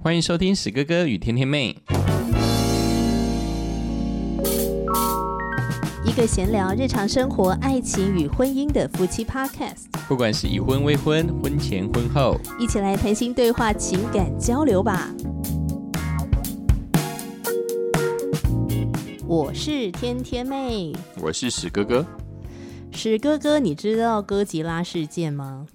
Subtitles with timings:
[0.00, 1.76] 欢迎收听史哥哥与天天妹，
[6.04, 15.12] 一个闲聊日常生活、爱情与婚姻的夫妻 Podcast，不管是已婚、未婚、婚前、婚后，一起来谈心对话、情感交流吧。
[19.26, 22.06] 我是天天妹，我是史哥哥。
[22.92, 25.66] 史哥哥，你知道哥吉拉事件吗？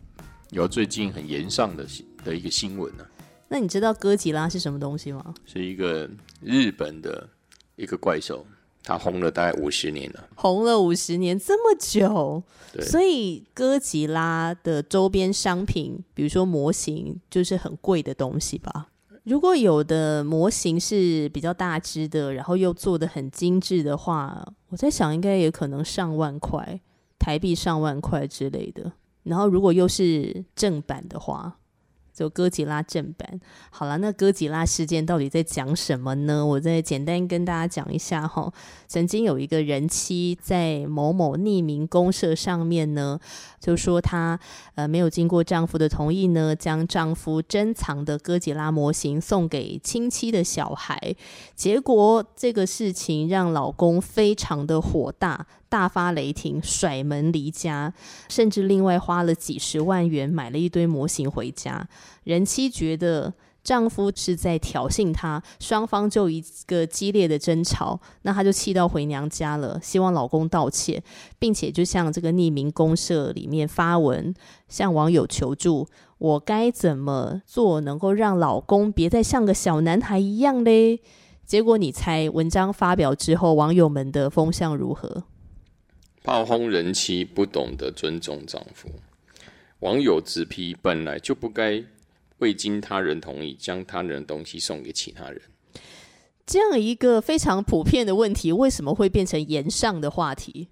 [0.52, 1.86] 有最近很严上的
[2.24, 3.04] 的一个新闻呢。
[3.50, 5.34] 那你知道哥吉拉是什么东西吗？
[5.46, 6.10] 是一个
[6.42, 7.30] 日本的
[7.76, 8.46] 一个怪兽，
[8.84, 12.44] 它红了大概五十年了，红了五十年这么久，
[12.82, 18.88] 所以哥吉拉的周边商品，比如说模型，就是很贵的东西吧。
[19.24, 26.82] 如果有的模型是比较大只的，然后又做的很精致的话，我在想应该也可能上万块
[27.18, 28.92] 台币，上万块之类的。
[29.24, 31.58] 然后如果又是正版的话，
[32.14, 33.40] 就哥吉拉正版。
[33.70, 36.46] 好了，那哥吉拉事件到底在讲什么呢？
[36.46, 38.54] 我再简单跟大家讲一下哈。
[38.88, 43.20] 曾经有一个人妻在某某匿名公社上面呢，
[43.60, 44.40] 就说她
[44.76, 51.16] 呃没有经过丈夫的同意呢，将丈夫珍藏的哥吉拉模型送给亲戚的小孩，
[51.56, 55.48] 结果这个事情让老公非常的火大。
[55.74, 57.92] 大发雷霆，甩门离家，
[58.30, 61.90] 甚至另外花了几十万元买了一堆模型回家。
[62.26, 71.02] 人妻觉得丈夫是在挑衅她，双方就一个激烈的争吵，那她就气到回娘家了，希望老公道歉，
[71.40, 74.32] 并且就向这个匿名公社里面发文，
[74.68, 75.88] 向网友求助：
[76.20, 81.02] 我该怎么做能够让老公别再像个小男孩一样嘞？
[81.48, 85.24] 结果你猜，文章发表之后，网友们的风向如何？
[86.24, 88.90] 炮轰人妻不懂得尊重丈夫，
[89.80, 91.84] 网友直批本来就不该
[92.38, 95.42] 未经他人同意将他人的东西送给其他人。
[96.46, 100.70] 这样一个非常普遍的问题，为什么会变成言上的话题？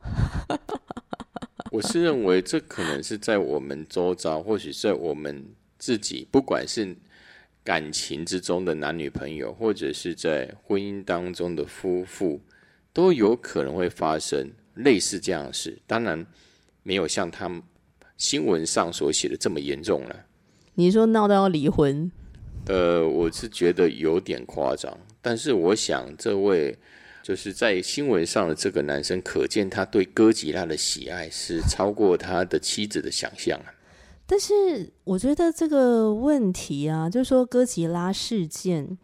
[1.71, 5.45] 我是认为这可能是在我们周遭，或许在我们
[5.77, 6.95] 自己，不管是
[7.63, 12.41] 感情之中的男女朋友，或者是在婚姻当中的夫妇，
[12.93, 15.77] 都有可能会发生类似这样的事。
[15.85, 16.25] 当然，
[16.83, 17.61] 没有像他们
[18.17, 20.15] 新闻上所写的这么严重了。
[20.75, 22.11] 你说闹到要离婚？
[22.67, 26.77] 呃，我是觉得有点夸张，但是我想这位
[27.23, 33.73] 就是在新闻上的这个男生，可见他对哥吉拉的喜爱是超过他的妻子的想象啊。
[34.27, 34.53] 但是
[35.03, 38.97] 我觉得这个问题啊，就是说哥吉拉事件，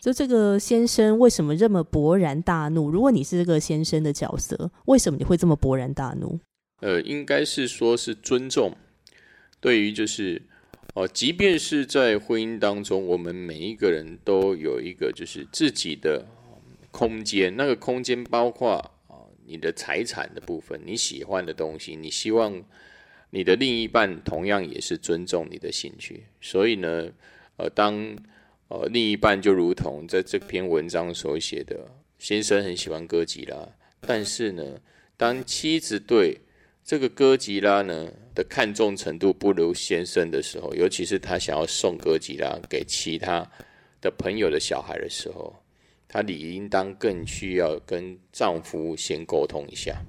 [0.00, 2.90] 就这个先生为什么这么勃然大怒？
[2.90, 6.38] 如果你是这个先生的角色，为什么你会这么勃然大怒？
[6.80, 8.76] 呃，应该是说是尊重，
[9.60, 10.42] 对于就是
[10.94, 16.26] 哦、即便是在婚姻当中，我们每一个人都有一个就是自己的
[16.90, 18.72] 空间，那个空间包括
[19.06, 19.14] 啊、
[19.46, 22.64] 你的财产的部分，你喜欢的东西，你希望
[23.30, 27.08] 你的另一半同样也是尊重你的兴趣，所以呢，
[27.58, 28.16] 呃，当
[28.68, 31.76] 呃另一半就如同在这篇文章所写的，
[32.18, 33.56] 先生很喜欢哥吉拉，
[34.00, 34.62] 但是呢，
[35.16, 36.38] 当妻子对
[36.84, 43.46] 这个哥吉拉呢的看重程度不如先生的时候，尤其是他想要送哥吉拉给其他
[44.00, 45.54] 的朋友的小孩的时候，
[46.06, 50.00] 她理应当更需要跟丈夫先沟通一下。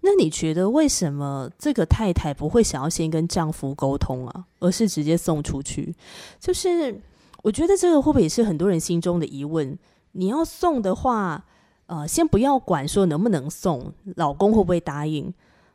[0.00, 5.92] 那你觉得为什么这个太太不会想要先跟丈夫沟通啊，而是直接送出去？
[6.38, 6.94] 就是
[7.42, 9.78] 我觉得这个会不会也是很多人心中的疑问？
[10.12, 11.44] 你要送的话，
[11.86, 15.32] 呃，先不要管说能不能送，老公会不会答应？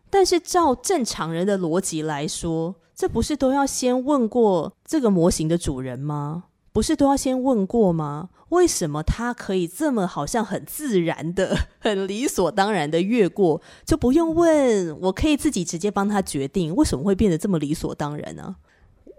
[0.09, 6.45] 但是照正常人的逻辑来说，这不是都要先问过这个模型的主人吗？
[6.71, 8.29] 不是都要先问过吗？
[8.49, 14.99] 为什么他可以这么好像很自然的、 很理所当然的越过，就不用问？
[15.01, 18.55] 我可以自己直接帮他决定，为什么会变得这么理所当然呢、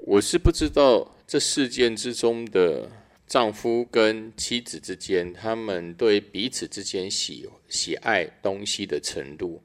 [0.07, 2.91] 我是不知道这事件之中的
[3.27, 9.63] 丈夫跟妻子之间，他们对彼此之间喜喜爱东西的程度。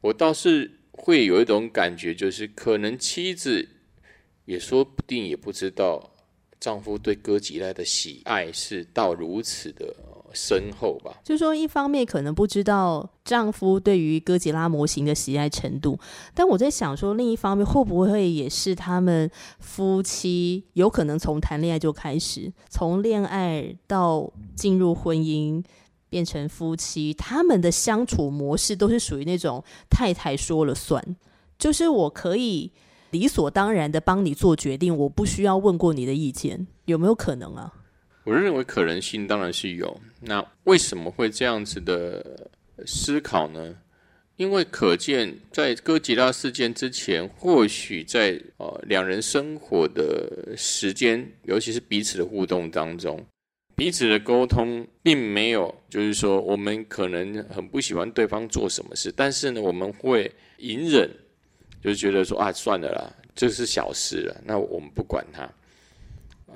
[0.00, 3.68] 我倒是会有一种感觉，就是可能妻子
[4.46, 6.10] 也说不定也不知道
[6.58, 9.94] 丈夫对哥吉拉的喜爱是到如此的
[10.32, 11.18] 深厚吧。
[11.22, 15.98] 就说一方面可能不知道丈夫对于哥吉拉模型的喜爱程度，
[16.34, 25.64] 但我在想说，另一方面会不会也是他们夫妻有可能从谈恋爱就开始，从恋爱到进入婚姻
[26.08, 31.16] 变成夫妻，他们的相处模式都是属于那种太太说了算，
[31.58, 32.72] 就是我可以
[33.10, 36.66] 理所当然的帮你做决定，我不需要问过你的意见。
[36.86, 37.74] 有没有可能啊？
[38.28, 39.98] 我认为可能性当然是有。
[40.20, 42.50] 那为什么会这样子的
[42.84, 43.74] 思考呢？
[44.36, 53.24] 因为可见在哥吉拉事件之前，或许在呃两人生活的时间，尤其是彼此的互动当中，
[53.74, 61.10] 彼此的沟通并没有，就是说我们可能很不喜欢对方做什么事，但是呢，我们会隐忍，
[61.82, 65.48] 就是觉得说啊，算了啦，这是小事了，那我们不管它。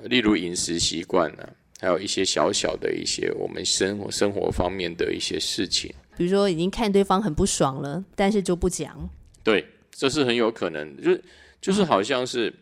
[0.03, 1.49] 例如饮食习惯呢。
[1.83, 9.09] 还有一些小小的一些我们生活生活方面的一些事情，比如说已经看对方很不爽了，但是就不讲。
[9.43, 11.21] 对，这是很有可能，就是
[11.59, 12.53] 就是好像是，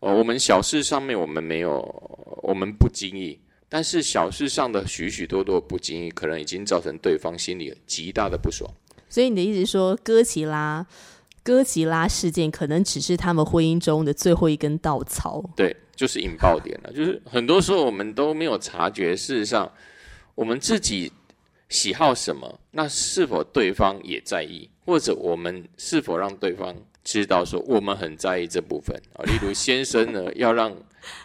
[0.00, 1.80] 呃，我们小事上面我们没有，
[2.42, 3.38] 我们不经意，
[3.68, 8.70] 但是小事上的许许多多不经意，可能已经造成对方心里极大的不爽。
[9.10, 10.86] 所以你的意思说，哥吉拉。
[11.44, 16.92] 哥吉拉事件可能只是他们婚姻中的最后一根稻草，对，就是引爆点了。
[16.92, 19.70] 就是很多时候我们都没有察觉，事实上
[20.34, 21.12] 我们自己
[21.68, 26.74] 喜好什么，那是否对方也在意，或者我们是否让对方
[27.04, 29.24] 知道说我们很在意这部分啊？
[29.24, 30.74] 例如先生呢，要让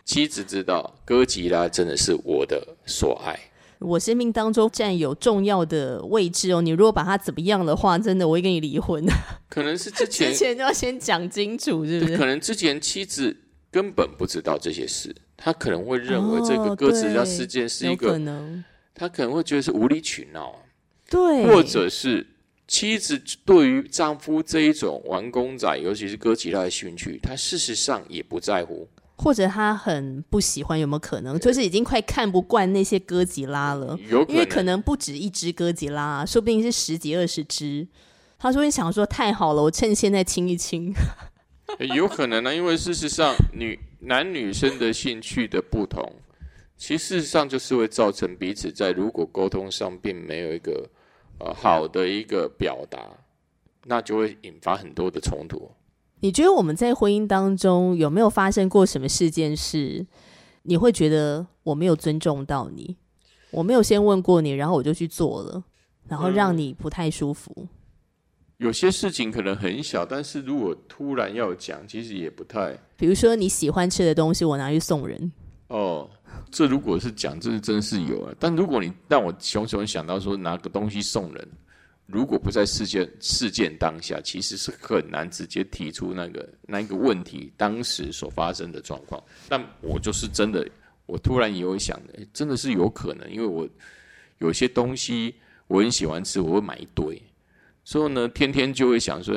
[0.05, 3.39] 妻子知道哥吉拉真的是我的所爱。
[3.79, 9.05] 我生命当中占有重要的位置哦，你如果把他怎么样的话，真的我会跟你离婚。
[9.47, 12.17] 可能是之前 之前就要先讲清楚，是不是？
[12.17, 13.37] 可能之前妻子
[13.71, 20.55] 根本不知道这些事，他可能会认为这个鸽子要事件是一个，可能他可能会觉得是无理取闹，
[21.09, 22.25] 对，或者是
[22.67, 28.87] 妻子对于丈夫这一种玩公仔，尤其是哥吉拉的兴趣，他事实上也不在乎。
[29.19, 31.39] 或者他很不喜欢，有没有可能？
[31.39, 33.97] 就是已经快看不惯那些哥吉拉了，
[34.29, 37.87] 因为可能不止一只哥吉拉，说不定是十几二十只。
[38.37, 40.93] 他说：“你想说太好了，我趁现在亲一亲。”
[41.95, 46.03] 有可能呢，因为事实上，女男女生的兴趣的不同，
[46.77, 50.89] 其实事实上就是会造成彼此在如果沟通上并没有一个
[51.39, 52.99] 呃好的一个表达，
[53.85, 55.69] 那就会引发很多的冲突。
[56.19, 60.05] 你觉得我们在婚姻当中有没有发生过什么事件是
[60.63, 62.97] 你会觉得我没有尊重到你，
[63.51, 65.63] 我没有先问过你，然后我就去做了，
[66.07, 67.67] 然后让你不太舒服？
[68.57, 72.77] 有些事情可能很小，但是如果突然要讲，其实也不太。
[72.95, 75.31] 比如说你喜欢吃的东西，我拿去送人。
[75.67, 76.09] 哦，
[76.49, 78.33] 这如果是讲，这是真是有啊。
[78.39, 81.47] 但如果你让我熊熊想到说拿个东西送人。
[82.09, 89.21] 如果不在事件事件当下，其实是很难直接提出那个那个问题当时所发生的状况。
[89.49, 90.65] 但我就是真的，
[91.05, 91.99] 我突然也会想，
[92.31, 93.67] 真的是有可能，因为我
[94.37, 95.35] 有些东西
[95.67, 97.21] 我很喜欢吃，我会买一堆，
[97.87, 99.33] 所以呢，天天就会想说，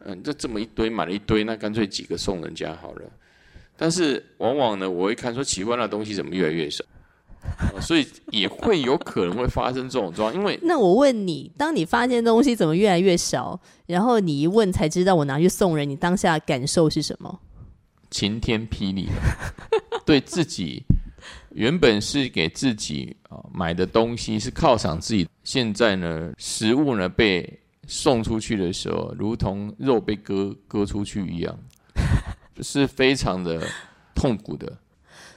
[0.00, 3.02] 嗯，这这么一堆买了一堆，那干脆几个送人家好了。
[3.78, 6.84] 但是往往呢，我会看说，奇怪那东西怎么越来越少。
[7.80, 17.40] 所以也会有可能会发生这种状况，因为 那我问你，当你发现东西怎么越来越少，然后你一问才知道我拿去送人，你当下感受是什么？
[18.10, 19.08] 晴天霹雳，
[20.04, 20.82] 对自己
[21.54, 31.58] 原本是给自己啊买的东西是犒赏自己，现在呢食物呢被送出去的时候，如同肉被割割出去一样，
[32.62, 33.66] 是非常的
[34.14, 34.78] 痛苦的。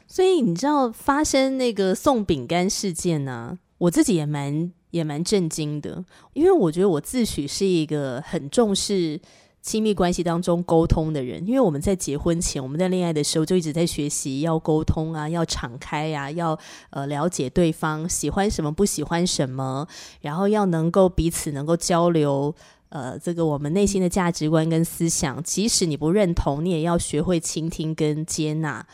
[0.07, 3.60] 所以你知道发生那个送饼干事件呢？
[3.79, 9.19] 我自己也蛮也蛮震惊的，因为我觉得我自诩是一个很重视
[9.67, 11.45] 亲密关系当中沟通的人。
[11.45, 16.57] 因为我们在结婚前，我们在恋爱的时候就一直在学习要沟通啊，要敞开呀，要
[16.91, 19.86] 呃了解对方喜欢什么不喜欢什么，
[20.21, 22.55] 然后要能够彼此能够交流
[22.88, 28.88] 呃这个我们内心的价值观跟思想，即使你不认同，你也要学会倾听跟接纳。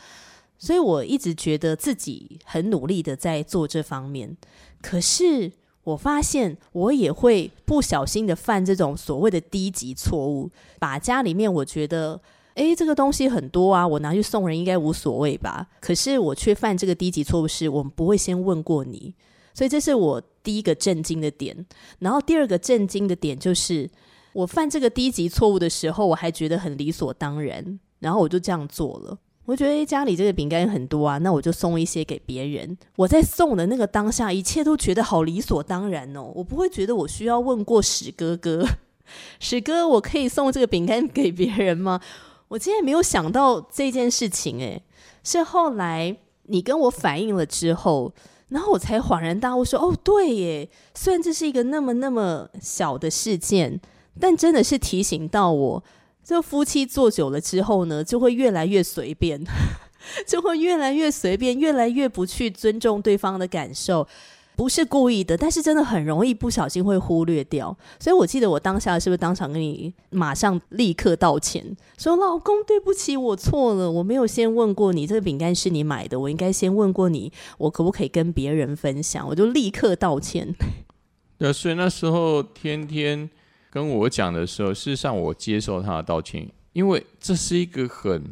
[0.58, 4.36] 所以我一直觉得自己很努力的在做这方面，
[4.82, 5.52] 可是
[5.84, 12.20] 我发现我也会不小心的犯这种所谓的低级错误，把家里面我觉得，
[12.54, 15.68] 诶这个东西很多啊，我拿去送人应该无所谓吧。
[15.80, 19.14] 可是我却犯这个低级错误，是我们不会先问过你，
[19.52, 21.66] 所以这是我第一个震惊的点。
[21.98, 23.90] 然后第二个震惊的点就是，
[24.32, 29.18] 我犯这个低级错误的时候，我还觉得很理所当然，然后我就这样做了。
[29.46, 32.76] 我觉得家里这个饼干很多啊，那我就送一些给别人。
[32.96, 38.66] 我在送的那个当下，一切都觉得好理所当然哦，我不会觉得我需要问过史哥哥，
[39.38, 42.00] 史哥，我可以送这个饼干给别人吗？
[42.48, 44.82] 我今天没有想到这件事情，诶，
[45.22, 48.14] 是后来你跟我反映了之后，
[48.48, 53.78] 然后我才恍然大悟，说哦，对耶，虽然这是一个那么那么小的事件，
[54.18, 55.84] 但真的是提醒到我。
[56.24, 59.44] 这夫妻做久了之后呢，就会越来越随便，
[60.26, 64.08] 就会越来越随便，越来越不去尊重对方的感受。
[64.56, 67.76] 不是故意的，但是真的很容易不小心会忽略掉。
[67.98, 79.26] 所以我记得我当下是不是当场跟你马上立刻道歉，说老公对不起，我错了，我没有先问过你这个饼干是你买的，我应该先问过你，我可不可以跟别人分享？
[79.28, 80.54] 我就立刻道歉。
[81.36, 83.28] 对，所以那时候天天
[83.74, 88.22] 跟我讲的时候，事实上我接受他的道歉，因为这是一个很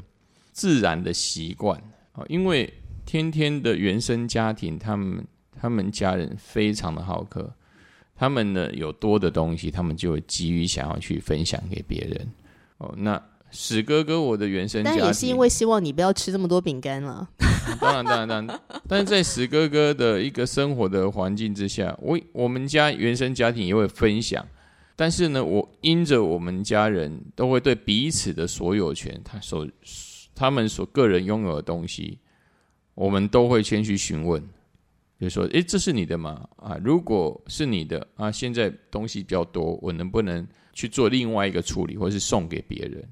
[0.53, 1.77] 自然的习惯
[2.13, 2.23] 啊。
[2.29, 2.73] 因为
[3.05, 5.27] 天天的原生家庭，他们
[5.61, 7.53] 他们家人非常的好客，
[8.15, 12.33] 他们呢有多的东西，他们就急于想要去分享给别人。
[12.79, 13.21] 哦，那
[13.51, 17.29] 史哥哥，我的原生家庭，但也是因为希望你不要吃这么多饼干了。
[17.81, 24.47] 当然，当然，当然，但是在史哥哥的一个生活的环境之下，我我们家原生家庭也会分享，
[24.95, 29.69] 但是呢，我因着我们家人都会对彼此的所有权，他所
[30.35, 32.19] 他们所个人拥有的东西，
[32.95, 34.43] 我们都会先去询问，
[35.21, 36.49] 就说：“诶，这是你的吗？
[36.57, 43.09] 啊，如果是你的啊，现在东西比较多，我能不能去做另外一个处理，或是送给别人？”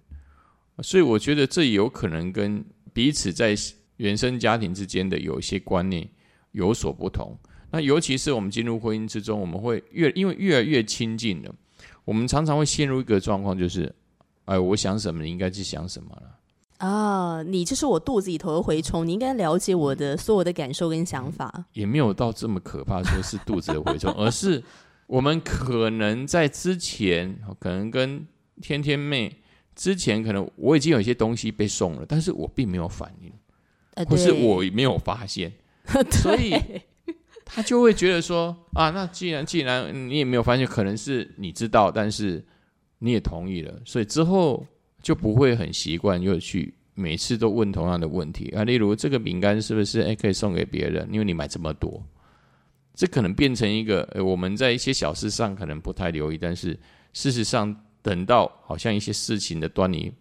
[0.82, 3.54] 所以我觉得这有可能跟彼此在。
[4.00, 6.08] 原生家庭之间的有一些观念
[6.52, 7.36] 有所不同，
[7.70, 11.54] 那尤其是我们进入婚姻之中，我们会越因为越来越亲近了，
[12.10, 13.94] 我们常常会陷入一个状况，就是，
[14.46, 16.38] 哎，我想什么，你应该去想什么了。
[16.78, 21.66] 啊，你就是我肚子里头的蛔虫，你应该了解我的所有的感受跟想法。
[21.72, 24.60] 也没有到这么可怕，说是肚子的蛔虫，而是
[25.06, 28.26] 我们可能在之前，可能跟
[28.60, 29.32] 天天妹
[29.76, 33.32] 之前，可能我已经有一些东西被送了，但是我并没有反应。
[34.08, 35.52] 或是我没有发现，
[36.10, 36.60] 所以
[37.52, 42.44] 他就会觉得说啊，那既然既然你也没有发现，可能是你知道，但是
[43.00, 44.64] 你也同意了，所以之后
[45.02, 48.62] 就不会很习惯又去每次都问同样的问题啊。
[48.62, 51.08] 例如这个饼干是不是哎可以送给别人？
[51.12, 52.02] 因为你买这么多，
[52.94, 56.78] 这可能变成一个我们在一些小事上可能不太留意，但是
[57.12, 60.12] 事实上等到好像一些事情的端倪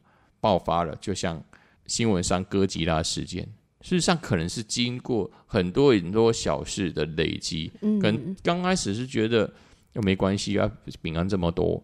[0.41, 1.43] 爆发了，就像
[1.85, 3.47] 新闻上哥吉拉事件。
[3.81, 9.49] 事实上，可能是经过很多很多小事的累积，嗯跟刚开始是觉得
[9.93, 10.69] 又没关系啊，
[11.01, 11.81] 饼干这么多，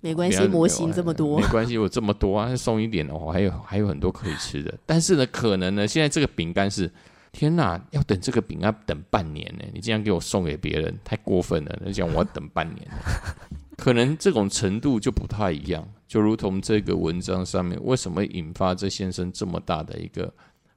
[0.00, 4.74] 没关系，模型这么多，没关系，我这么多啊，送一点哦，还有还有很多可以吃的。
[4.84, 6.90] 但是呢，可能呢，现在这个饼干是
[7.30, 11.82] 天哪，要等这个饼干等半年呢，你竟然给我送给别人，太过分了！
[11.84, 12.84] 你讲我要等半年，
[13.78, 15.88] 可能这种程度就不太一样。
[16.08, 20.32] 就如同这个文章上面，为什么引发这先生这么大的一个？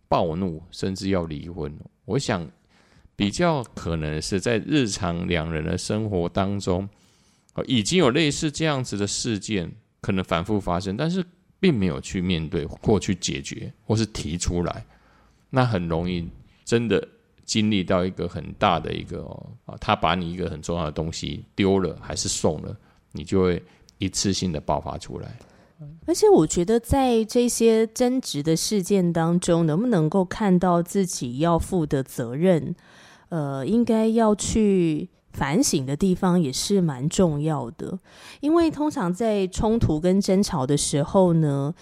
[0.10, 1.74] 暴怒，甚至要离婚。
[2.04, 2.46] 我想，
[3.16, 6.90] 比较可能是在日常两人的生活当中，
[7.66, 11.24] 已经有类似这样子的事件，可能反复发生，但是
[11.60, 14.86] 并没有去面对或去解决，或是提出来，
[15.50, 16.28] 那很容易
[16.66, 17.08] 真的
[17.46, 19.24] 经历到一个很大的一个
[19.66, 22.76] 啊，他把你一个很重要的东西丢了，还是送了，
[23.12, 23.62] 你就会
[23.98, 25.38] 一次性的爆发出来。
[26.06, 32.76] 而且我觉得，在这些争执的事件当中，能不能够看到自己要负的责任，
[33.30, 38.00] 呃，应该要去反省的地方，也是蛮重要的。
[38.42, 41.74] 因为通常在冲突跟争吵的时候呢，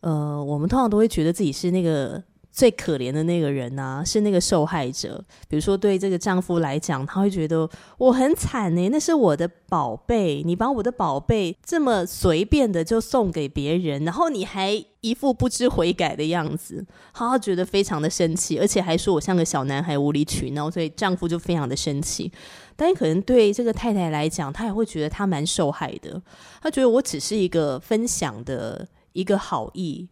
[0.00, 2.22] 呃，我们通常都会觉得自己是那个。
[2.54, 5.22] 最可怜的那个人呢，是那个受害者。
[5.48, 7.68] 比如说，对这个丈夫来讲，他会觉得
[7.98, 22.30] 我很惨呢，那是我的宝贝，你把我的宝贝这么随便的就送给别人，然后你还一副不知悔改的样子，他觉得非常的生气，而且还说我像个小男孩无理取闹，所以丈夫就非常的生气。
[22.76, 26.22] 但可能对这个太太来讲，她也会觉得她蛮受害的，
[26.62, 30.08] 她觉得我只是一个分享的一个好意。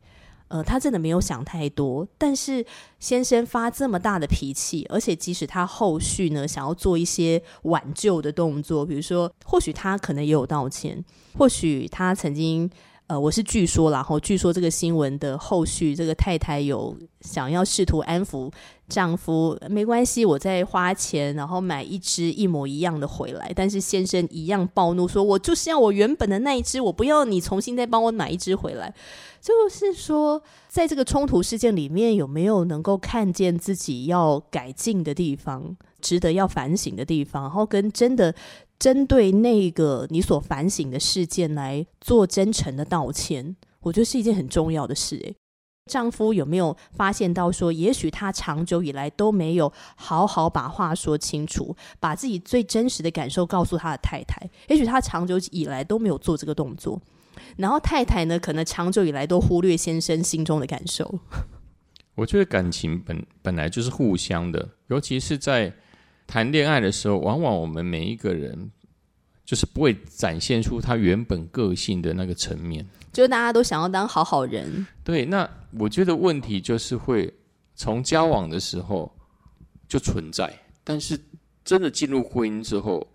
[0.53, 2.65] 呃，他真的没有想太多，但是
[3.01, 11.03] 先生发这么大的脾气，而且即使他后续呢想要做一些挽救的动作，比如说，或许他可能也有道歉，
[11.39, 12.71] 或许他曾经。
[13.13, 18.51] 呃，我是据说，然后据说这个新闻的后续，这个太太有想要试图安抚
[18.89, 23.53] 丈夫，没关系，我在花钱，然后买一只一模一样的回来。
[23.55, 28.95] 但是先生一样暴怒，说我就是要我原本的那一只，我不要你重新再帮我买一只回来。
[29.43, 38.35] 就是说，在这个冲突事件里面，有没有能够看见自己要改进的地方，值得要反省的地方，然后跟真的。
[38.83, 45.15] 针对那个你所反省的事件来做真诚的道歉，我觉得是一件很重要的事。
[45.19, 45.37] 诶，
[45.89, 54.51] 丈夫有没有发现到说，也许他长久以来都没有好好把话说清楚，把自己最真实的感受告诉他的太太？
[54.69, 57.01] 也许他长久以来都没有做这个动作，
[57.57, 61.21] 然后太太呢，可能长久以来都忽略先生心中的感受。
[62.17, 65.73] 我觉得感情本本来就是互相的，尤其是在
[66.27, 68.71] 谈恋爱的时候，往往我们每一个人
[69.45, 72.87] 就是不会展现出他原本个性的那个层面。
[73.13, 75.49] 就大家都想要当好好人，对，那
[75.79, 77.31] 我觉得问题就是会
[77.75, 79.15] 从交往的时候
[79.87, 80.51] 就存在，
[80.83, 81.19] 但是
[81.63, 83.07] 真的进入婚姻之后，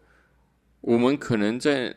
[0.82, 1.92] 我们可能在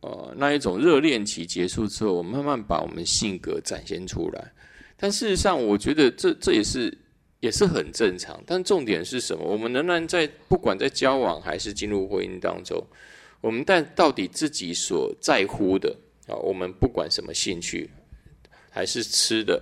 [0.00, 4.52] 呃那一种热恋期结束之后，我们慢慢把我们性格展现出来。
[4.96, 6.96] 但事实上，我觉得这这也是
[7.42, 8.42] 也是很正常。
[8.46, 9.44] 但重点是什么？
[9.44, 12.82] 我们仍然在不管在交往还是进入婚姻当中，
[13.42, 15.94] 我们但到底自己所在乎的。
[16.28, 17.90] 啊，我们不管什么兴趣，
[18.70, 19.60] 还是吃的，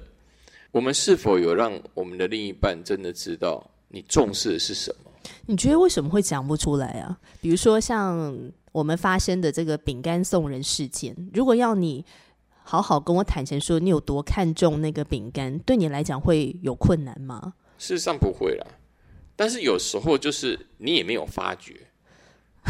[0.71, 5.11] 我们是否有让我们的另一半真的知道你重视的是什么？
[5.47, 7.19] 你觉得为什么会讲不出来啊？
[7.41, 8.39] 比如说像
[8.73, 12.05] 我们发生的这个饼干送人事件，如果要你
[12.63, 17.55] 好好跟我坦诚说你有多看重那个饼干，对你来讲会有困难吗？
[17.81, 18.67] 事实上不会啦，
[19.35, 21.75] 但是有时候就是你也没有发觉。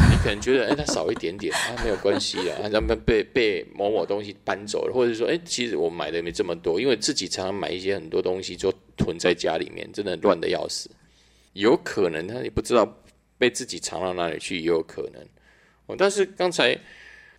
[0.09, 10.89] 你可能觉得，哎，它少一点点啊，没有关系啊，咱们被被某某东西搬走了，或者说，哎，其实我买的没这么多，因为自己常常买一些很多东西就囤在家里面，真的乱的要死。
[11.51, 12.87] 有可能他也不知道
[13.37, 15.21] 被自己藏到哪里去，也有可能。
[15.87, 16.73] 哦，但是刚才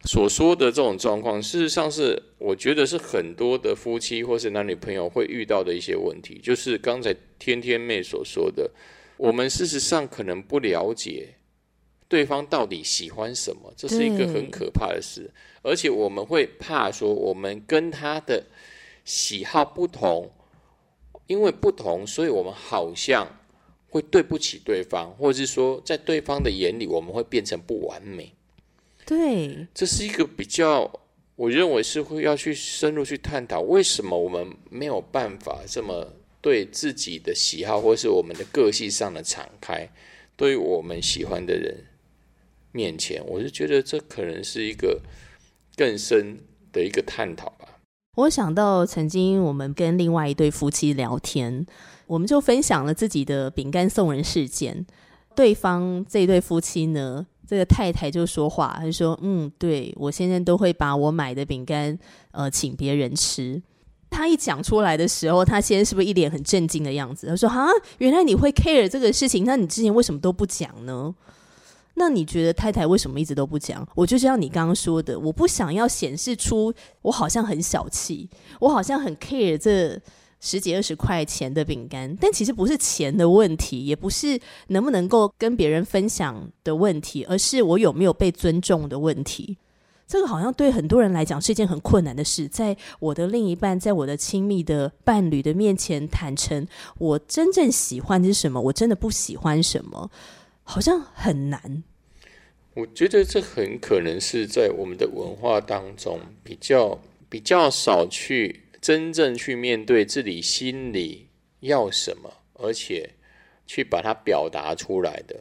[0.04, 8.70] 所说的这种状况，事实上是我觉得是很多的夫妻或是男女朋友会遇到的一些问题，就是刚才天天妹所说的，
[9.16, 11.34] 我们事实上可能不了解。
[12.08, 13.72] 对方到底喜欢什么？
[13.74, 15.30] 这是一个很可怕的事，
[15.62, 18.44] 而且我们会怕说，我们跟他的
[19.02, 20.30] 喜好不同，
[21.26, 23.26] 因为不同，所以我们好像
[23.88, 28.34] 会对不起对方，或者是说，在对方的眼里，我们会变成不完美。
[29.12, 30.90] 对，这是一个比较，
[31.36, 39.86] 我认为是会要去深入去探讨，为什么我们没有办法这么对自己的喜好，或是我们的个性上的敞开，
[40.34, 41.84] 对于我们喜欢的人。
[42.72, 45.02] 面前，我是觉得这可能是一个
[45.76, 46.38] 更深
[46.72, 47.68] 的一个探讨吧。
[48.16, 51.66] 我想到曾经我们跟另外一对夫妻聊天，
[52.06, 54.86] 我们就分享了自己的饼干送人事件。
[55.34, 61.98] 对方这对夫妻呢，这个太太就说话，他说：“嗯，对我现在都会把我买的饼干
[62.30, 63.60] 呃请别人吃。”
[64.08, 67.26] 他一讲出来的时候，他先在是不是一脸很震惊的样子？
[67.26, 67.66] 他说：“啊，
[67.98, 71.14] 原来你会 care 这个事情，那你之前为什么都不讲呢？”
[71.94, 73.86] 那你觉得太太为什么一直都不讲？
[73.94, 80.00] 我就像你刚刚说的，我不想要显示出我好像很小气，我好像很 care 这
[80.42, 89.56] 十几二十块钱的饼干，但其实不是钱的问题，也不是能不能够跟别人分享的问题，而是我有没有被尊重的问题。
[90.06, 96.66] 这个好像对很多人来讲是一件很困难的事，在我的另一半，在我的亲密的伴侣的面前坦诚，
[96.98, 100.10] 我真正喜欢的是什么，我真的不喜欢什么。
[100.64, 101.82] 好像很难，
[102.74, 111.28] 我觉得这很可能是在我们的文化当中比较比较少去真正去面对自己心里
[111.60, 113.08] 要什么，而且
[113.66, 115.36] 去把它表达出来的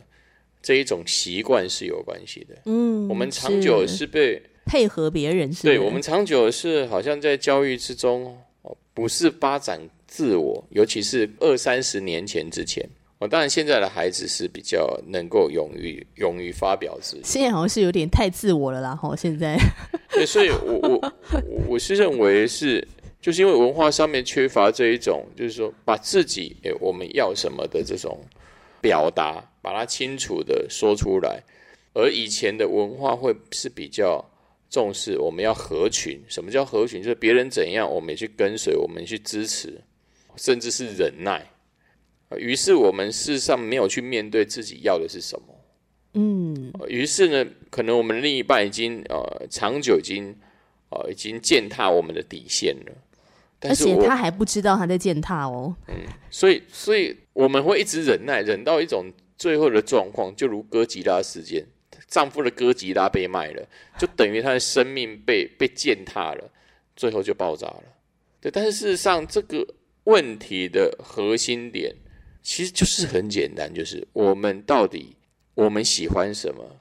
[0.62, 2.56] 这一种习惯是有关系的。
[2.66, 8.38] 嗯，我们长久是被配合别人是，对我们长久是好像在教育之中
[8.94, 12.88] 不是发展自我，尤其是二三十年前之前。
[13.18, 17.22] 我当然，现在的孩子是比较能够勇于勇于发表自己。
[17.24, 19.16] 现在好像是有点太自我了啦，哈！
[19.16, 19.56] 现在，
[20.12, 21.14] 对，所以我我
[21.68, 22.88] 我是认为是，
[23.22, 28.20] 就是因为文化上面缺乏这一种，就是说把自己诶我们要什么的这种
[28.82, 31.42] 表达，把它清楚的说出来。
[31.94, 34.26] 而以前的文化会是比较
[34.70, 36.20] 重视我们要合群。
[36.28, 37.02] 什么叫合群？
[37.02, 39.82] 就是别人怎样，我们也去跟随，我们去支持，
[40.36, 41.46] 甚至是忍耐。
[42.38, 45.48] 于是我们事实上没有去面对自己要的是什么，
[46.14, 50.34] 嗯，于是呢，可能我们另一半已经呃长久已经
[50.92, 52.94] 呃已经践踏我们的底线了，
[53.62, 55.96] 而且他还不知道他在践踏哦，嗯，
[56.30, 61.66] 所以所以我们会一直忍耐，忍到一种最后的状况，就如哥吉拉事件，
[62.08, 66.50] 丈夫的哥吉拉被卖了，就等于他的生命被被践踏了，
[66.96, 67.84] 最后就爆炸了，
[68.40, 69.68] 对，但是事实上这个
[70.06, 71.96] 问题的核心点。
[72.44, 75.16] 其实就是很简单，就是我们到底
[75.54, 76.78] 我们喜欢什么，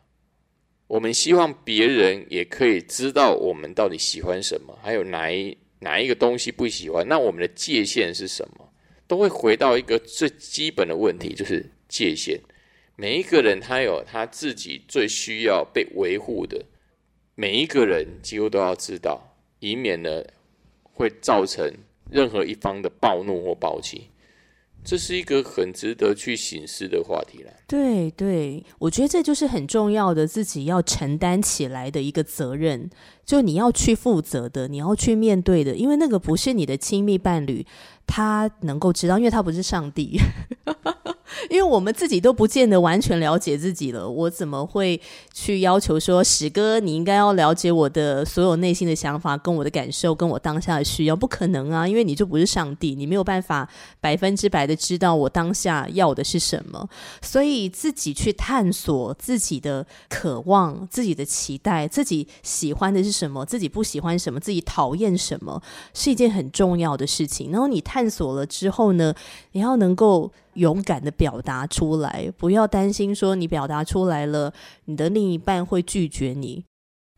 [0.87, 8.73] 我们希望别人也可以知道我们到底喜欢什么，还有哪一哪一个东西不喜欢，那我们的界限是什么，
[9.07, 12.41] 都会回到一个最基本的问题，就是界限。
[12.97, 16.65] 每一个人他有他自己最需要被维护的，
[17.35, 20.23] 每一个人几乎都要知道，以免呢
[20.83, 21.73] 会造成
[22.11, 24.11] 任何一方的暴怒或暴击。
[24.83, 27.53] 这是一个很值得去醒思的话题了。
[27.67, 32.91] 对对，我觉得这就是很重要的，自己要承担起来的一个责任，
[33.25, 37.65] 就你要去负责的，你要去面对的，因为那个不是你的亲密伴侣，
[38.07, 40.19] 他能够知道，因为他不是上帝。
[41.49, 45.01] 因为我们自己都不见得完全了解自己了，我怎么会
[45.33, 51.15] 去要求说史哥你应该要了解我的所有内心的想法、跟我的感受、跟我当下的需要？
[51.15, 53.69] 不可能啊，因为你就不是上帝，你没有办法
[54.01, 56.89] 百分之百的知道我当下要的是什么。
[57.21, 65.61] 所以自己去探索自己的渴望、自己的期待、自己喜欢的是什么、自己不喜欢什么、自己讨厌什么，
[65.93, 67.51] 是一件很重要的事情。
[67.51, 69.15] 然后你探索了之后呢，
[69.53, 70.33] 你要能够。
[70.61, 74.53] 勇敢的表达出来，不要担心说你表达出来了，
[74.85, 76.63] 你的另一半会拒绝你，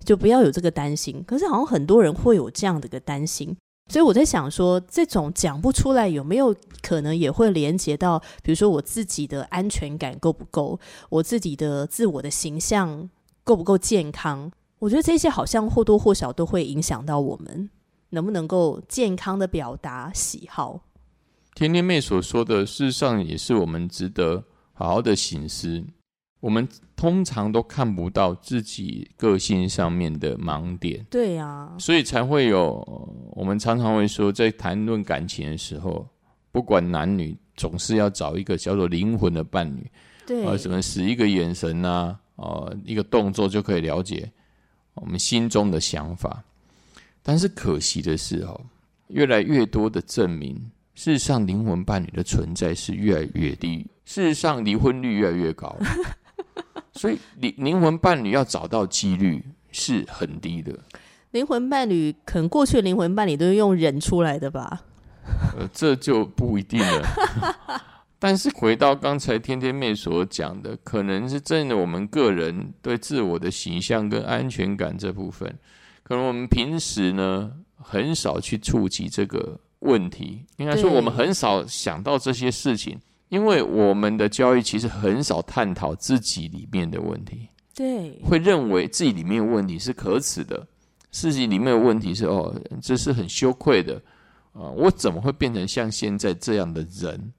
[0.05, 1.24] 就不要有这个担心。
[1.26, 3.57] 可是好像很多人会有这样的个担心，
[3.90, 10.78] 所以我在想说，这种讲不出来，有没有可能也会连接到，比如说我自己的安全感够不够，
[11.11, 13.11] 我自己的自我的形象
[13.42, 14.52] 够不够健康？
[14.78, 17.68] 我觉得这些好像或多或少都会影响到我们
[18.11, 20.81] 能不能够健康的表达喜好。
[21.54, 25.84] 天天妹所说的，事实上也是我们值得好好的醒思。
[26.40, 32.82] 我们通常都看不到自己个性上面的盲点，对呀，所以才会有
[33.36, 36.08] 我们常常会说，在谈论感情的时候，
[36.50, 39.88] 不管男女，总是要找一个叫做灵魂的伴侣，
[40.26, 44.28] 对，啊，什么使一个眼神呐，哦，一个动作就可以了解
[44.94, 46.42] 我们心中的想法。
[47.22, 48.60] 但是可惜的是，哦，
[49.06, 50.72] 越来越多的证明。
[50.94, 53.87] 事实上，灵魂伴侣的存在是越来越低。
[54.05, 55.74] 事实上，离婚率越来越高。
[56.92, 60.78] 所以，灵灵魂伴侣要找到几率是很低的。
[61.31, 64.83] 灵魂伴侣，可能过去灵魂伴侣都是用人出来的吧？
[65.57, 67.81] 呃，这就不一定了。
[68.20, 75.59] 但是，回到刚才天天妹所讲的，可能是真的，我们个人对自我的形象跟安全感这部分，
[76.02, 79.59] 可能我们平时呢很少去触及这个。
[79.83, 87.49] 问题应该说，我们很少想到这些事情，因为我们的教育其实很少探讨自己里面的问题。
[87.75, 90.68] 对，会认为自己里面有问题是可耻的，
[91.11, 94.01] 自己里面的问题是哦，这是很羞愧的
[94.53, 94.68] 啊！
[94.71, 97.33] 我怎么会变成像现在这样的人？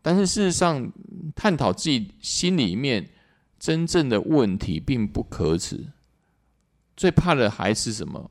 [0.00, 0.90] 但是事实上，
[1.34, 3.08] 探讨自己心里面
[3.58, 5.88] 真正的问题并不可耻。
[6.96, 8.30] 最怕的还是什么？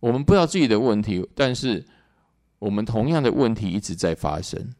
[0.00, 1.86] 我们不知道自己的问题，但是。
[2.60, 4.72] 我们同样的问题一直在发生，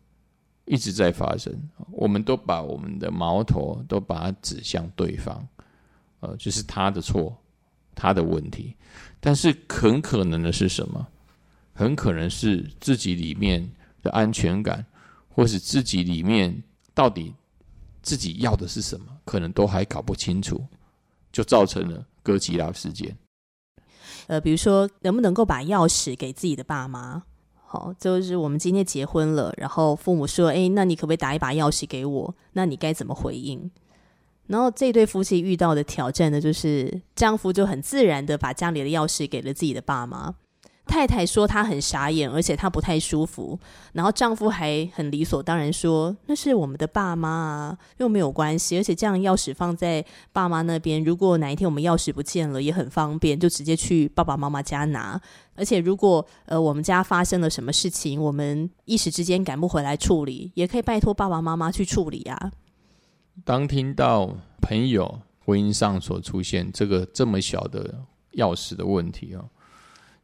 [0.66, 1.52] 一直在发生。
[1.90, 5.44] 我们都把我们的矛头都把它指向对方，
[6.20, 7.36] 呃，就是他的错，
[7.94, 8.76] 他的问题。
[9.18, 11.04] 但是很可能的是什么？
[11.72, 13.66] 很可能是自己里面
[14.02, 14.84] 的安全感，
[15.30, 16.62] 或是自己里面
[16.92, 17.34] 到底
[18.02, 20.62] 自己要的是什么，可能都还搞不清楚，
[21.32, 23.16] 就造成了哥吉拉事件。
[24.26, 27.22] 呃，比如说，能不能够把钥匙给自己的爸妈？
[27.72, 33.70] 好，就是我们今天结婚了，然后父母说：“哎，那你可不可以打一把钥匙给我？”那你该怎么回应？
[34.48, 40.34] 然后这对夫妻遇到的挑战呢，就是丈夫就很自然的把家里的钥匙给了自己的爸妈。
[40.90, 43.56] 太太说她很傻眼，而且她不太舒服。
[43.92, 48.76] 然后丈夫还很理所当然说：“那是我们的爸妈啊，又没有关系。
[48.76, 55.20] 而且这样钥匙放在爸妈那边，如果哪一天我们钥匙不见了，也很方便，就直接去爸爸妈妈家拿。
[55.54, 62.50] 而且如果呃我们家发生了什么事情，我们一时之间赶不回来处理，也可以拜托爸爸妈妈去处理啊。”
[63.44, 64.28] 当听到
[64.60, 68.02] 朋友婚姻上所出现这个这么小的
[68.34, 69.44] 钥匙的问题啊。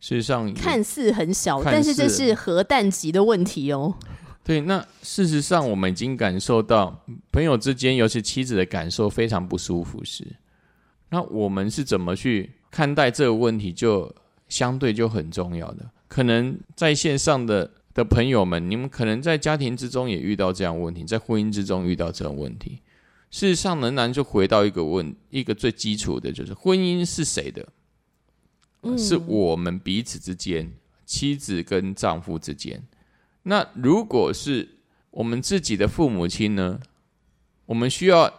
[0.01, 3.95] 事实上，看似很小，但是这是核弹级的问题哦。
[4.45, 10.25] 对，那事实上我们已经感受到朋友之间，尤其妻子的感受非常不舒服时，
[11.09, 14.15] 那我们是怎么去看待这个问题，就
[14.49, 15.91] 相对就很重要的。
[16.07, 22.81] 可能在线上的的朋友们，你们可能在家庭之中也遇到这样问题，在婚姻之中遇到这种问题。
[23.33, 27.67] 事实上，仍然就回到一个问，一个最基础的就是婚姻是谁的？
[28.99, 30.71] 是我们彼此之间，
[31.07, 32.83] 妻子跟丈夫之间。
[33.45, 34.69] 那如果是
[35.11, 36.79] 我们自己的父母亲呢？
[37.65, 38.33] 我们需要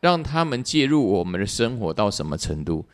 [0.00, 2.86] 让他们介入我们的生活到什么程度？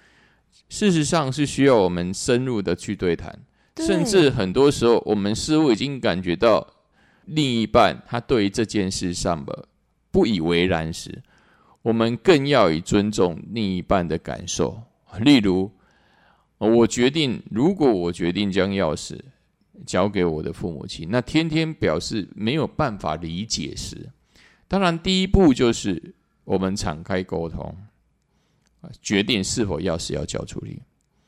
[0.69, 3.39] 事实上是需要我们深入的去对谈，
[3.77, 6.67] 甚至很多时候，我们似乎已经感觉到
[7.27, 9.67] 另一半他对于这件事上的
[10.11, 11.23] 不以为然时，
[11.83, 14.83] 我们更要以尊重另一半的感受，
[15.21, 15.71] 例如。
[16.69, 19.19] 我决定，如果我决定将钥匙
[19.87, 21.09] 交给我的父母亲。
[21.11, 24.11] 那天天表示没有办法理解时，
[24.69, 27.75] 当然第一步就是我们敞开沟通，
[29.01, 30.83] 决定是否钥匙要交出去。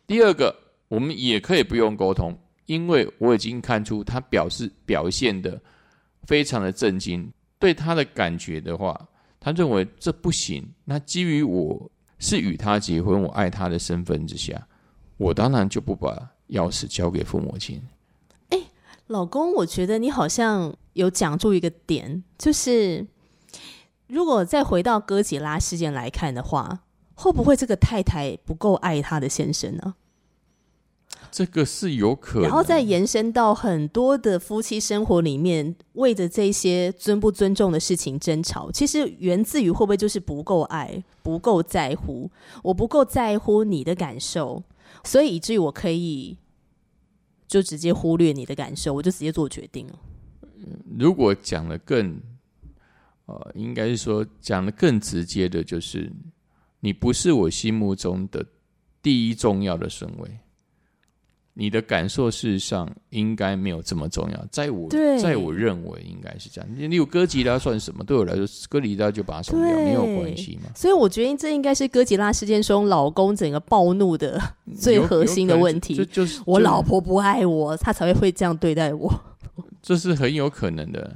[0.07, 0.55] 第二个，
[0.89, 5.59] 我们也可以不用沟通，因为我已经看出他表示表现的
[6.25, 9.09] 非常的震惊，对他的感觉的话，
[9.41, 10.63] 他认为这不行。
[10.85, 14.69] 那基于我是与他结婚，我爱他的身份之下，
[15.23, 17.81] 我当然就不把钥匙交给父母亲。
[18.49, 18.59] 哎，
[19.07, 23.07] 老公，我觉得你好像有讲出一个点，就是
[24.09, 26.81] 如果再回到哥吉拉事件来看的话，
[27.15, 29.95] 会不会这个太太不够爱她的先生呢？
[31.31, 42.31] 这个是有可能，然后再延伸到很多的夫妻生活里面，为着这些尊不尊重的事情争吵，其实源自于会不会就是不够爱、不够在乎？
[42.63, 44.63] 我不够在乎你的感受，
[45.05, 46.39] 所以以至于我可以
[47.47, 49.99] 就直接忽略你的感受，我就直接做决定了。
[50.99, 52.21] 如果讲的更，
[53.27, 56.13] 呃，应该是说讲的更直接的，就是
[56.81, 58.47] 你不是我心目中的
[59.03, 60.39] 第一重要的顺位。
[61.55, 64.89] 你的感受事实上应该没有这么重要，在我，
[65.21, 66.71] 在我认为应该是这样。
[66.75, 68.03] 你有哥吉拉算什么？
[68.03, 70.71] 对我来说，哥吉拉就把它送掉，没有关系嘛。
[70.75, 74.41] 所以我觉得这应该是哥吉拉事件中老公整个暴怒的
[74.79, 75.95] 最核心的问题。
[75.95, 79.13] 就就是我老婆不爱我，她才会会这样对待我。
[79.83, 81.15] 这是很有可能的。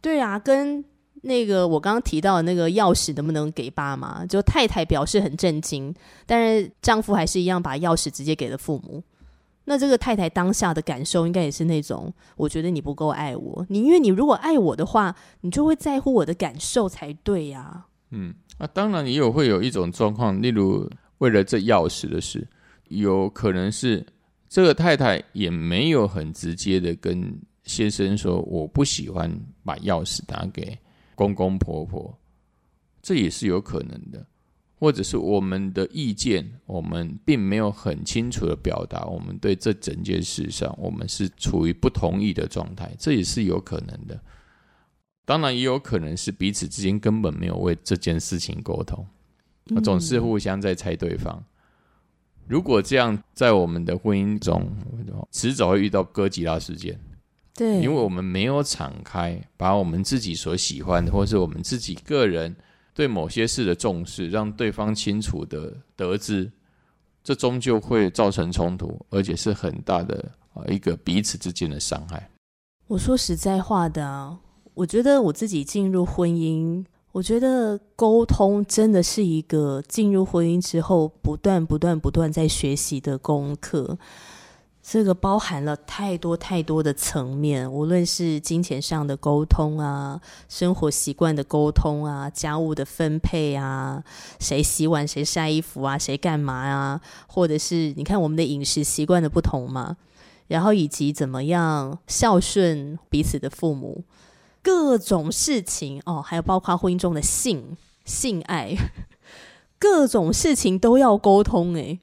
[0.00, 0.82] 对啊，跟
[1.20, 4.24] 那个我刚刚提到的那个钥匙能不能给爸妈？
[4.24, 5.94] 就太太表示很震惊，
[6.24, 9.02] 但是丈夫还是一样把钥匙直接给了父母。
[9.66, 17.86] 那这个太太当下的感受应该也是那种，我觉得你不够爱我，你因为你如果爱我的话，你就会在乎我的感受才对呀。
[18.10, 22.46] 嗯，啊，当然也有会有一种状况，例如为了这钥匙的事，
[22.88, 24.06] 有可能是
[24.48, 30.78] 这个太太也没有很直接的跟先生说，我不喜欢把钥匙打给
[31.14, 32.16] 公公婆婆，
[33.00, 34.26] 这也是有可能的。
[34.84, 44.20] 或者是我们的意见，我们并没有很清楚的表达，我们对这整件事上，我们是处于不同意的状态，这也是有可能的。
[45.24, 49.06] 当然，也有可能是彼此之间根本没有为这件事情沟通，
[49.82, 51.42] 总是互相在猜对方。
[52.46, 54.70] 如果这样，在我们的婚姻中，
[55.30, 57.00] 迟早会遇到哥吉拉事件。
[57.54, 62.54] 对，因为我们没有敞开，把我们自己所喜欢的，或是我们自己个人。
[62.94, 66.50] 对某些事的重视，让对方清楚的得知，
[67.24, 72.30] 这终究会造成冲突，而且是很大的啊一个彼此之间的伤害。
[72.86, 74.38] 我说实在话的，
[74.74, 83.98] 我觉得我自己进入婚姻，我觉得沟通真的是一个进入婚姻之后不断、不断、不断在学习的功课。
[84.86, 94.04] 这个包含了太多太多的层面，无论是金钱上的沟通啊，生活习惯的沟通啊，家务的分配啊，
[94.38, 99.96] 谁洗碗谁晒衣服啊，谁干嘛啊，或者是你看我们的饮食习惯的不同嘛，
[100.48, 104.04] 然后以及怎么样孝顺彼此的父母，
[104.62, 108.76] 各种事情哦，还有包括婚姻中的性性爱，
[109.78, 112.00] 各种事情都要沟通诶，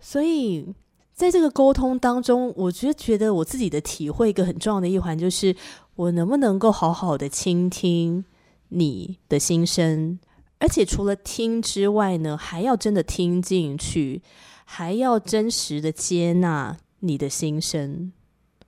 [0.00, 0.74] 所以。
[1.14, 5.54] 在这个沟通当中，我觉觉得我自己的体会一个很重要的一环，就是
[5.94, 8.24] 我能不能够好好的倾听
[8.70, 10.18] 你的心声，
[10.58, 14.22] 而且除了听之外呢，还要真的听进去，
[14.64, 18.12] 还要真实的接纳你的心声。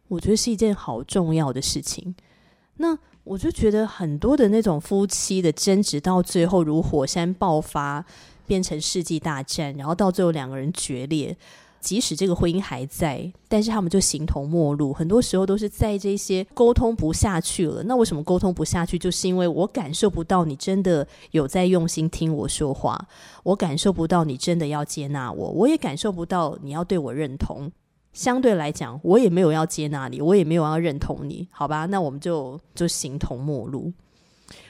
[0.06, 2.14] 我觉得是一件好重要的事情。
[2.76, 8.04] 那我就觉得很多的那种夫妻的争执，到最后如火山爆发，
[8.46, 11.36] 变成世纪大战，然后到最后两个人决裂。
[11.86, 14.92] 即使这个婚姻还在，但是他们就形同陌路。
[14.92, 17.84] 很多时候都是在这些沟通不下去了。
[17.84, 18.98] 那为什么沟通不下去？
[18.98, 23.06] 就是因为我感受不到你真的有在用心听我说话，
[23.44, 27.70] 我感受不到你真的要接纳我，我也感受不到你要对我认同。
[28.12, 31.86] 相对来讲，我也没有要接纳你，我也没有要认同你，好吧？
[31.86, 33.92] 那我们就就形同陌路。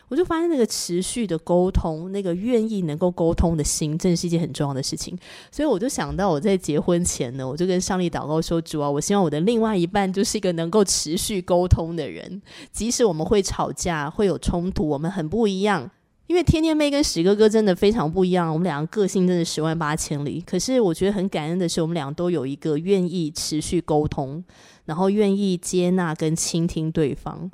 [0.09, 5.19] 我就发现那个持续的沟通，那个愿意能够沟通的心，真的是一件很重要的事情。
[5.51, 12.41] 所以我就想到，我在结婚前呢，我就跟上帝祷告说：“主啊，我希望我的另外一半就是一个能够持续沟通的人，
[12.71, 15.91] 即使我们会吵架、会有冲突，我们很不一样。
[16.29, 20.41] 因为天天妹跟史哥哥真的非常不一样，我们两个个性真的十万八千里。
[20.41, 24.45] 可是我觉得很感恩的是，我们俩都有一个愿意持续沟通，
[24.85, 27.51] 然后愿意接纳跟倾听对方。”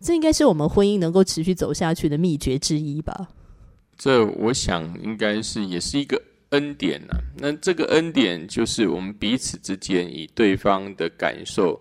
[0.00, 3.28] 这应该是我们婚姻能够持续走下去的秘诀之一吧？
[3.96, 7.16] 这我想应该是也是一个恩典呐。
[7.38, 11.80] 那这个恩典就是我们彼此之间以对方的感受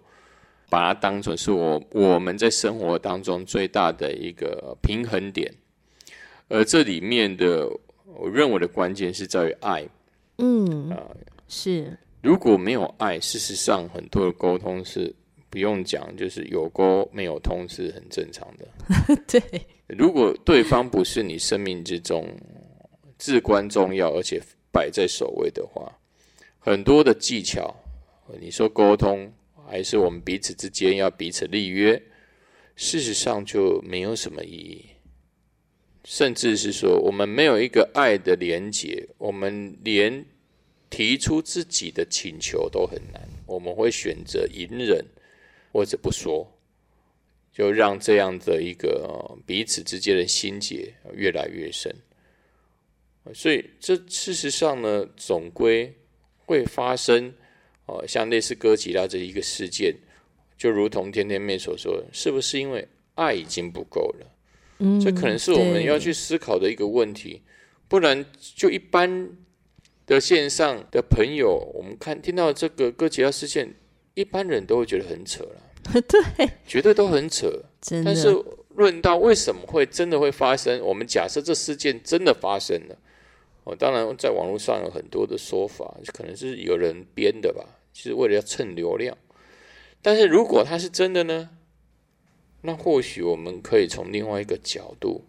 [0.69, 5.53] 把它当成是我我们在生活当中最大的一个平衡点。
[6.47, 7.67] 而这里面的，
[8.05, 9.85] 我认为的关键是在于爱。
[10.37, 10.95] 嗯，
[11.47, 11.97] 是。
[12.21, 15.13] 如果没有爱，事实上很多的沟通是
[15.55, 18.67] 不用讲，就是有沟没有通是很正常的。
[19.25, 19.41] 对。
[19.87, 22.27] 如果对方不是你生命之中
[23.17, 25.97] 至关重要，而且摆在首位的话，
[26.59, 27.73] 很多的技巧，
[28.41, 29.31] 你说沟通，
[29.65, 32.03] 还是我们彼此之间要彼此立约，
[32.75, 34.85] 事实上就没有什么意义。
[36.03, 40.25] 甚至是说，我们没有一个爱的连结，我们连
[40.89, 43.21] 提出自己的请求都很难。
[43.45, 45.05] 我们会选择隐忍
[45.75, 46.49] 或者不说。
[47.51, 51.89] 就让这样的一个彼此之间的心结越来越深，
[53.33, 55.95] 所以这事实上呢，总归
[56.45, 57.33] 会发生
[57.85, 59.95] 哦，像类似哥吉拉这一个事件，
[60.57, 64.35] 就如同天天妹所说，是不是因为爱已经不够了？
[64.79, 67.41] 嗯，这可能是我们要去思考的一个问题。
[67.87, 69.29] 不然，就一般
[70.05, 73.73] 的线上的朋友，我们看听到这个哥吉拉事件，
[74.13, 75.61] 一般人都会觉得很扯了。
[76.37, 77.51] 对，绝对都很扯。
[78.03, 78.27] 但是
[78.69, 82.97] 论到为什么会真的会发生，我们假设这事件真的发生了，
[83.63, 89.15] 哦，当然在网络上有很多的说法，可能是有人编的吧，其实为了要蹭流量。
[90.01, 91.49] 但是如果它是真的呢？
[92.61, 95.23] 那或许我们可以从另外一个角度，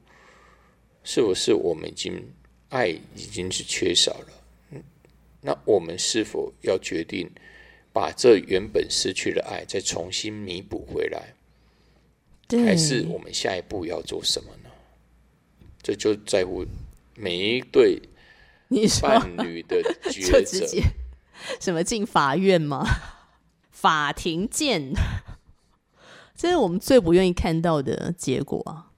[1.05, 2.33] 是不是我们已经
[2.71, 4.29] 爱已经是缺少了？
[4.71, 4.83] 嗯，
[5.43, 7.31] 那我们是否要决定？
[7.97, 11.33] 把这原本失去的爱再重新弥补回来，
[12.63, 14.69] 还是我们下一步要做什么呢？
[15.83, 16.67] 这就在乎
[17.15, 17.99] 每一对
[19.01, 20.67] 伴侣的抉 择。
[21.59, 22.85] 什么进法院吗？
[23.73, 24.93] 法庭见，
[26.37, 28.93] 这是我们最不愿意看到的结果啊！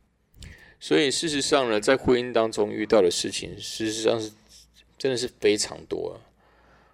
[0.80, 4.32] 所以事实上呢，在婚姻当中遇到的事情，事实上是
[4.98, 6.20] 真的是非常多。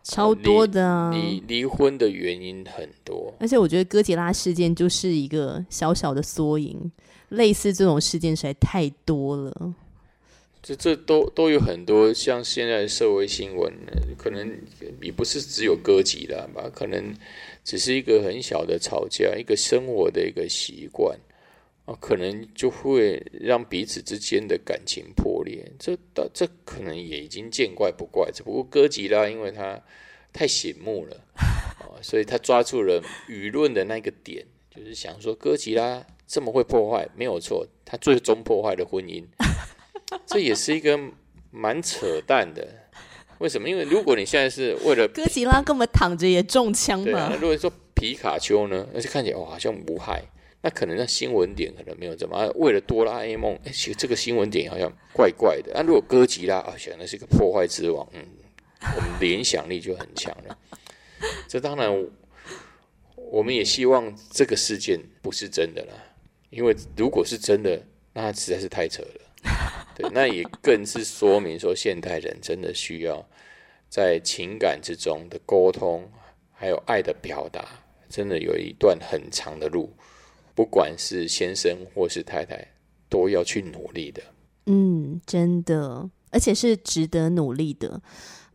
[0.04, 6.92] 超多的，离离婚的原因很多，而且我觉得哥吉拉事件就是一个小小的缩影，
[7.30, 9.74] 类似这种事件实在太多了。
[10.62, 13.72] 这这都都有很多，像现在社会新闻，
[14.16, 14.50] 可能
[15.02, 17.14] 也不是只有哥吉拉吧，可能
[17.64, 21.18] 只是一个很小的吵架，一个生活的一个习惯
[21.84, 25.72] 啊，可能就会让彼此之间的感情破裂。
[25.78, 25.98] 这
[26.32, 29.82] 这可能也已经见怪不怪，只不过哥吉拉因为他。
[30.36, 31.16] 太醒目了，
[31.86, 39.22] 哦，所以他抓住了舆论的那个点，就是想说哥吉拉这么会破坏，没有错，他最终破坏了婚姻，
[40.26, 40.98] 这也是一个
[41.52, 42.66] 蛮扯淡的。
[43.38, 43.68] 为什么？
[43.68, 47.32] 因为如果你现在是为了哥吉拉根本躺着也中枪嘛。
[47.40, 50.20] 如果说皮卡丘呢，而且看起来哇好像无害，
[50.64, 52.50] 那可能那新闻点可能没有这么。
[52.56, 55.70] 为了哆啦 A 梦，哎，其实这个新闻点好像怪怪的。
[55.74, 58.24] 那如果哥吉拉啊，显然是一个破坏之王，嗯。
[58.96, 60.58] 我们联想力就很强了。
[61.48, 62.06] 这当然，
[63.16, 65.94] 我们也希望这个事件不是真的啦，
[66.50, 69.90] 因为如果是真的，那实在是太扯了。
[69.94, 73.26] 对，那也更是说明说，现代人真的需要
[73.88, 76.06] 在情感之中的沟通，
[76.52, 77.66] 还有爱的表达，
[78.10, 79.96] 真的有一段很长的路，
[80.54, 82.66] 不管是先生或是太太，
[83.08, 84.22] 都要去努力的。
[84.66, 88.00] 嗯，真的，而且是值得努力的。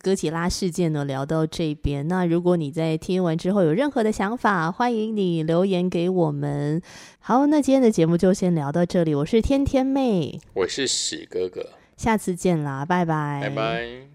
[0.01, 2.07] 哥吉拉事件呢，聊到这边。
[2.07, 6.81] 那如果你在听完之后有任何的想法，欢迎你留言给我们。
[7.19, 9.13] 好，那今天的节目就先聊到这里。
[9.13, 14.08] 我是天天妹，我是史哥哥，下次见啦，拜拜，拜拜。